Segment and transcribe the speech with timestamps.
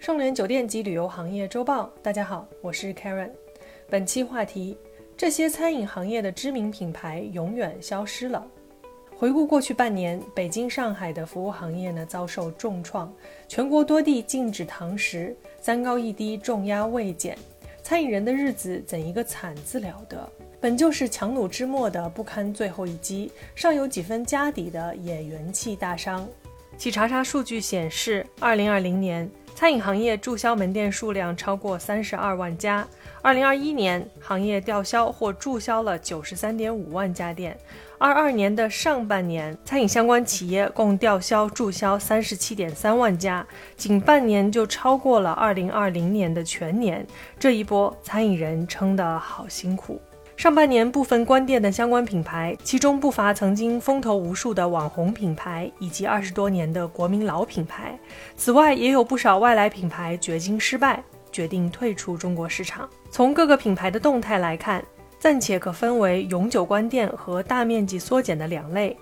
[0.00, 3.28] 盛联酒店及旅游行业周报，大家好，我是 Karen。
[3.86, 4.74] 本期话题：
[5.14, 8.42] 这些餐饮行业的知名品牌永远消失了。
[9.14, 13.14] 回顾过去半年，北京、上海的服务行业呢遭受重创，
[13.46, 17.36] 全国多地禁止堂食，三高一低，重压未减，
[17.82, 20.26] 餐饮人的日子怎一个惨字了得！
[20.62, 26.26] 本就是强弩之末的不堪最后一击，尚有几分家底的也元气大伤。
[26.78, 29.30] 企查查数据显示，二零二零年
[29.60, 32.88] 餐饮行业注销门店数量超过三十二万家。
[33.20, 37.54] 二零二一年，行业吊销或注销了九十三点五万家店。
[37.98, 47.06] 二二年的上半年，餐饮相关企业共吊销注销三十七点三万家，仅半年就超过了二零二零年的全年。
[47.38, 50.00] 这一波，餐饮人撑得好辛苦。
[50.40, 57.98] 上半年部分关店的相关品牌，其中不乏曾经风头无数的网红品牌，以及二十多年的国民老品牌。
[58.38, 62.88] 此外，也有不少外来品牌掘金失败，决定退出中国市场。
[63.10, 64.82] 从各个品牌的动态来看，
[65.18, 68.96] 暂且可分为永久关店和大面积缩减的两类。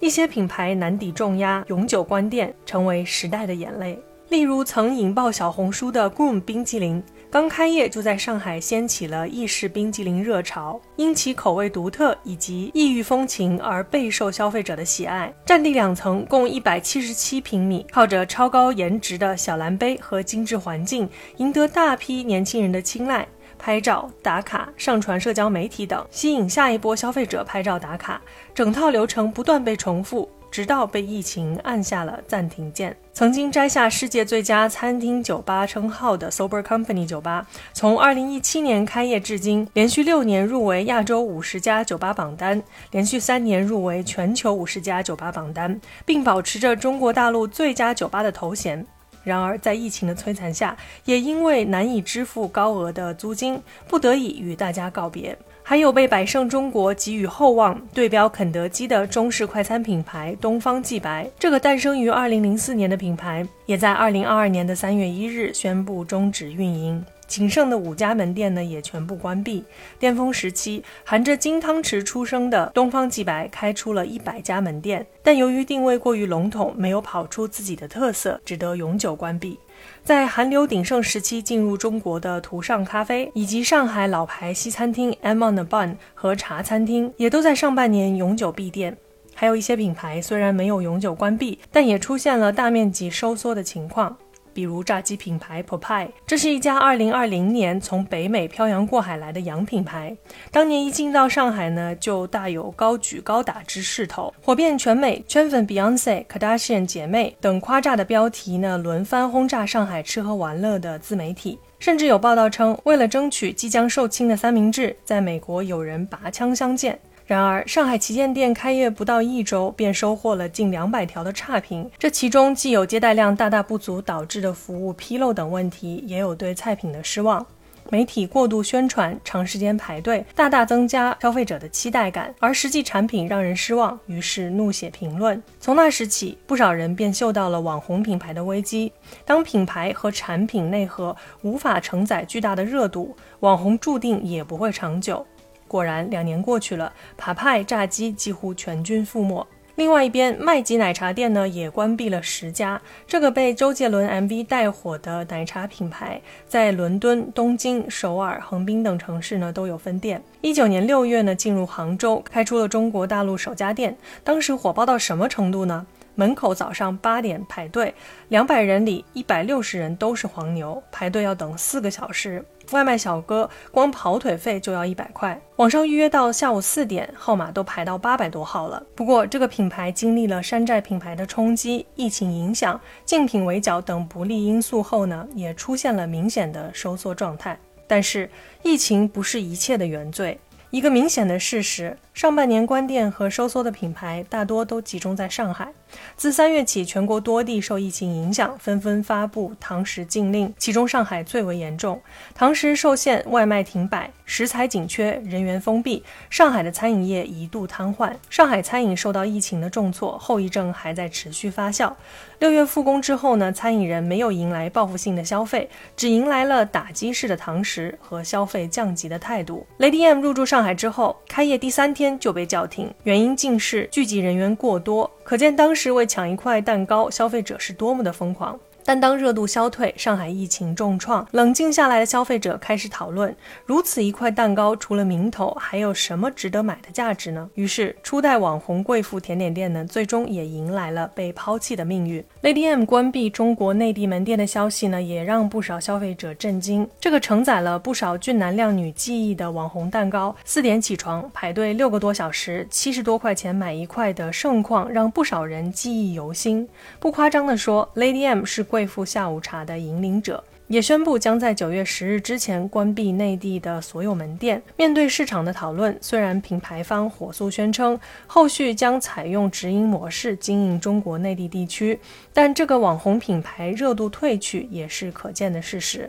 [0.00, 4.02] 一些品牌难抵重压，永久关店，成为时代的眼泪。
[4.28, 7.02] 例如曾引爆小红书的 Groom 冰淇淋。
[7.30, 15.32] 刚开业就在上海掀起了意式冰激凌热潮，因其口味独特以及异域风情而备受消费者的喜爱。
[15.44, 23.26] 占地两层，共一百七十七平米，靠着超高颜值的小蓝杯和精致环境，赢得大批年轻人的青睐。
[23.58, 28.20] 拍照、打卡、上传社交媒体等，吸引下一波消费者拍照打卡，
[28.54, 30.30] 整套流程不断被重复。
[30.50, 32.96] 直到被疫情按下了暂停键。
[33.12, 48.86] 曾经摘下世界最佳餐厅酒吧称号的 Sober Company 酒吧，从2017年开业至今，连续六年入围亚洲五十家酒吧榜单，连续三年入围全球五十家酒吧榜单，并保持着中国大陆最佳酒吧的头衔。
[49.24, 50.74] 然而，在疫情的摧残下，
[51.04, 55.36] 也因为难以支付高额的租金，不得已与大家告别。
[55.68, 67.04] 还有被百胜中国给予厚望、对标肯德基的中式快餐品牌东方既白，这个诞生于2004年的品牌，也在2022年的3月1日宣布终止运营。
[67.28, 69.62] 仅剩的五家门店呢，也全部关闭。
[70.00, 79.60] 巅峰时期，含着金汤匙出生的东方既白开出了一百家门店，但由于定位过于笼统，没有跑出自己的特色，只得永久关闭。
[80.02, 88.96] 在韩流鼎盛时期进入中国的图上咖啡，以及上海老牌西餐厅 M on the Bun 和茶餐厅，也都在上半年永久闭店。
[89.34, 94.16] 还有一些品牌虽然没有永久关闭，但也出现了大面积收缩的情况。
[94.58, 100.16] 比如炸鸡品牌 Popeye，这是一家2020年从北美漂洋过海来的洋品牌。
[100.50, 111.56] 当年一进到上海呢，就大有高举高打之势头，火遍全美，圈粉 Beyonce、Kardashian 姐妹等夸炸的标题呢，轮番轰炸上海吃喝玩乐的自媒体。
[111.78, 116.98] 甚至有报道称，为了争取即将售罄的三明治，在美国有人拔枪相见。
[117.28, 121.86] 然而，上海旗舰店开业不到一周，便收获了近两百条的差评。
[121.98, 127.46] 这其中既有接待量大大不足导致的服务纰漏等问题，也有对菜品的失望。
[127.90, 135.42] 媒体过度宣传，长时间排队，大大增加消费者的期待感，而实际产品让人失望，于是怒写评论。
[135.60, 138.90] 从那时起，不少人便嗅到了网红品牌的危机。
[139.26, 145.26] 当品牌和产品内核无法承载巨大的热度，网红注定也不会长久。
[145.68, 149.46] 果然，两年过去了，爬派炸鸡几乎全军覆没。
[149.76, 152.82] 另外一边，麦吉奶茶店呢也关闭了十家。
[153.06, 160.20] 这个被周杰伦 MV 带火的奶茶品牌，在伦敦、东京、首尔、横滨等城市呢都有分店。
[160.40, 163.96] 一九年六月呢，进入杭州，开出了中国大陆首家店。
[164.24, 165.86] 当时火爆到什么程度呢？
[166.18, 167.94] 门口早上八点排队，
[168.26, 172.44] 两百人里一百六十人都是黄牛，排队要等四个小时。
[172.72, 178.82] 外卖小哥光跑腿费就要一百块，网上预约到下午四点，号码都排到八百多号了。
[178.96, 187.56] 不过，这个品牌经历了山寨品牌的冲击、疫情影响、竞品围剿等不利因素后呢，也出现了明显的收缩状态。
[187.86, 188.28] 但是，
[188.64, 190.38] 疫情不是一切的原罪。
[190.70, 195.72] 一个明显的事实，上半年关店和收缩的品牌大多都集中在上海。
[196.14, 201.98] 自三月起，全国多地受疫情影响，纷纷发布堂食禁令，其中上海最为严重，
[202.34, 208.12] 堂食受限，外卖停摆，食材紧缺，人员封闭，上海的餐饮业一度瘫痪。
[208.28, 211.90] 上海餐饮受到疫情的重挫，后遗症还在持续发酵。
[212.38, 219.66] 六月复工之后呢，餐饮人没有迎来报复性的消费，只迎来了打击式的堂食和消费降级的态度。
[219.78, 228.60] Lady M 入驻上海之后，开业第三天就被叫停，原因竟是聚集人员过多，可见当时为抢一块蛋糕，消费者是多么的疯狂。
[228.88, 233.36] 但当热度消退，上海疫情重创，冷静下来的消费者开始讨论：
[233.66, 237.50] 如此一块蛋糕，除了名头，还有什么值得买的价值呢？
[237.52, 242.24] 于是，初代网红贵妇甜点店呢，最终也迎来了被抛弃的命运。
[242.42, 246.88] Lady M 关闭中国内地门店的消息呢，也让不少消费者震惊。
[246.98, 256.66] 这个承载了不少俊男靓女记忆的网红蛋糕，四点起床排队六个多小时，七十多块钱买一块的盛况，让不少人记忆犹新。
[256.98, 258.77] 不夸张地说，Lady M 是贵。
[258.78, 264.62] 贵妇下午茶的引领者也宣布将在九月十日之前关闭内地的所有门店。
[264.76, 267.98] 面对市场的讨论，虽然品牌方火速宣称
[268.28, 271.98] 后续将采用直营模式经营中国内地地区，
[272.32, 276.08] 但这个网红品牌热度退去也是可见的事实。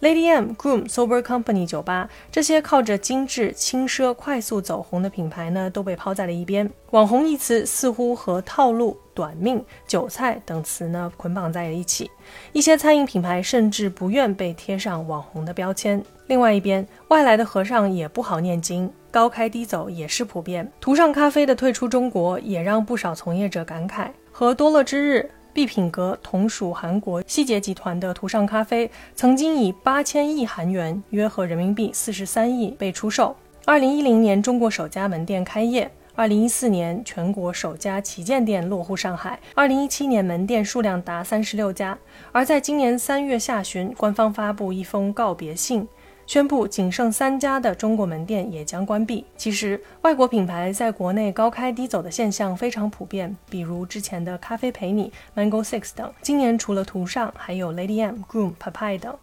[0.00, 6.70] Lady M、Groom、Sober Company 酒吧这些靠着精致、轻奢、快速走红的品牌呢，都被抛在了一边。
[6.92, 12.10] 网红一词似乎和套路、短命、韭菜等词呢捆绑在了一起。
[12.52, 16.02] 一些餐饮品牌甚至不愿被贴上网红的标签。
[16.28, 20.70] 另外一边，外来的和尚也不好念经，高开低走也是普遍。
[20.80, 24.08] 图上咖啡的退出中国，也让不少从业者感慨。
[24.32, 25.30] 和多乐之日。
[25.52, 33.36] 必品阁同属韩国希捷集团的图上咖啡，曾经以八千亿韩元（约合人民币四十三亿）被出售。
[33.64, 41.96] 二零一零年，中国首家门店开业；二零一四年，全国首家旗舰店落户上海；二零一七年，门店数量达三十六家。
[42.32, 45.86] 而在今年三月下旬，官方发布一封告别信。
[46.30, 49.24] 宣布仅剩三家的中国门店也将关闭。
[49.36, 56.08] 其实，外国品牌在国内高开低走的现象非常普遍，比如之前的咖啡陪你、Mango Six 等。
[56.22, 59.18] 今年除了图上，还有 Lady M、Groom、p a p a y 等。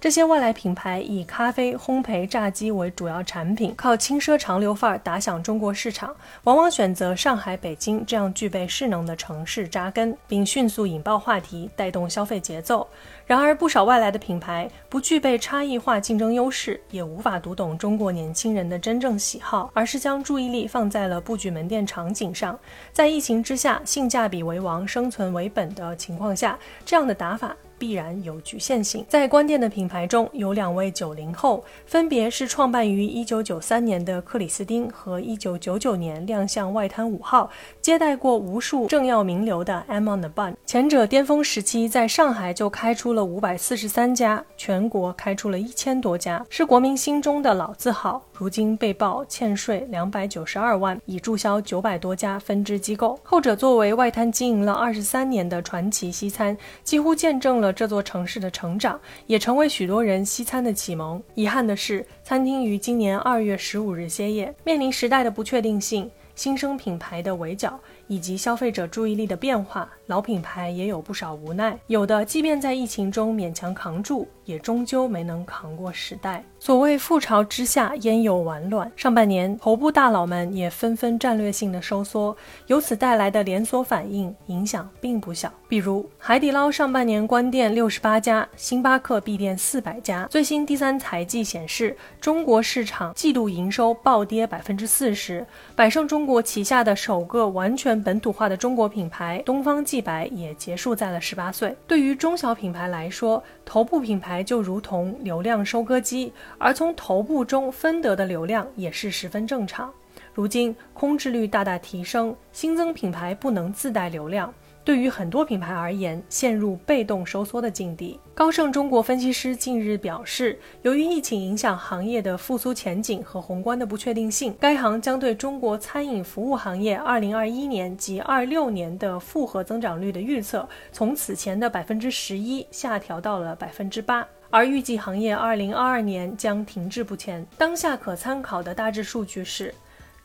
[0.00, 12.88] 这些外来品牌以咖啡、烘焙、炸鸡为主要产品，靠轻奢潮流范儿打响中国市场，往往选择上海、北京这样具备势能的城市扎根，并迅速引爆话题，带动消费节奏。
[13.26, 22.58] 然而，不少外来的品牌不具备差异化竞争优势，也无法读懂中国年轻人的真正喜好，而是将注意力放在了布局门店场景上。
[22.90, 27.54] 在疫情之下，性价比为王、生存为本的情况下，这样的打法。
[27.80, 29.02] 必然有局限性。
[29.08, 37.50] 在关店的品牌中有两位九零后，分别是创办于一九九三年的克里斯汀和一九九九年亮相外滩五号、
[37.80, 40.54] 接待过无数政要名流的 M on the Bun。
[40.66, 48.22] 前者巅峰时期在上海就开出了五百四十三家，全国开出了一千多家，是国民心中的老字号。
[48.32, 53.18] 如今被曝欠税两百九十二万，已注销九百多家分支机构。
[53.22, 61.22] 后者作为外滩经营了二十三年的传奇西餐，几乎见证了这座城市的成长，也成为许多人西餐的启蒙。
[61.34, 64.54] 遗憾的是，餐厅于今年二月十五日歇业。
[64.64, 66.10] 面临时代的不确定性、
[66.40, 67.78] 新生品牌的围剿
[68.10, 69.88] 以及消费者注意力的变化。
[70.06, 76.44] 老品牌也有不少无奈，有的即便在疫情中勉强扛住，也终究没能扛过时代。
[76.58, 82.36] 所谓覆巢之下焉有完卵，上半年头部大佬们也纷纷战略性的收缩，
[82.66, 85.50] 由此带来的连锁反应影响并不小。
[85.68, 90.26] 比如海底捞上半年关店六十八家，星巴克闭店四百家。
[90.28, 95.46] 最新第三财季显示，中国市场季度营收暴跌百分之四十。
[95.76, 100.00] 百胜中国旗下的首个完全本土化的中国品牌东方既。
[100.00, 101.76] 白也结束在了十八岁。
[101.86, 109.92] 对于中小品牌来说，头部品牌就如同流量收割机，而从头部中分得的流量也是十分正常。
[110.32, 114.52] 如今空置率大大提升，新增品牌不能自带流量。
[114.82, 118.18] 对于很多品牌而言，陷入被动收缩的境地。
[118.34, 137.46] 高盛中国分析师近日表示，由于疫情影响行业的复苏前景和宏观的不确定性，该行将对中国餐饮服务行业2021年及26年的复合增长率的预测，从此前的百分之十一下调到了百分之八，而预计行业2022年将停滞不前。
[137.58, 139.74] 当下可参考的大致数据是。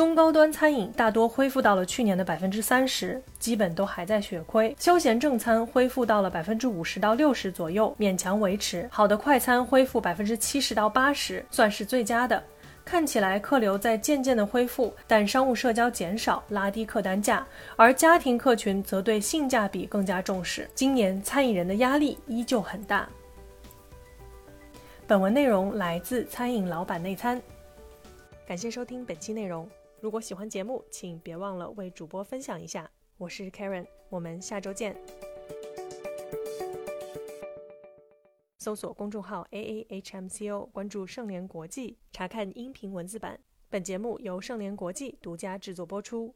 [0.00, 4.74] 中高端餐饮大多恢复到了去年的百分之三十，基本都还在血亏。
[4.80, 8.88] 休闲正餐恢复到了百分之五十到六十左右，勉强维持。
[8.90, 12.42] 好的快餐恢复百分之七十到八十，算是最佳的。
[12.82, 20.66] 看起来客流在渐渐的恢复，但商务社交减少，拉低客单价，而家庭客群则对性价比更加重视。
[20.74, 23.06] 今年餐饮人的压力依旧很大。
[25.06, 27.38] 本文内容来自餐饮老板内参，
[28.48, 29.68] 感谢收听本期内容。
[30.00, 32.90] 如果喜欢节目，请别忘了为主播分享一下。
[33.18, 34.96] 我是 Karen，我们下周见。
[38.56, 43.38] 搜索公众号 A A H M C O，关注盛联国际，查看音频文字版。
[43.68, 46.34] 本节目由盛联国际独家制作播出。